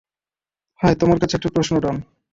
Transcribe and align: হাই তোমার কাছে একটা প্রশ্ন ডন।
হাই 0.81 0.93
তোমার 0.95 1.17
কাছে 1.19 1.33
একটা 1.37 1.53
প্রশ্ন 1.55 1.73
ডন। 1.79 1.97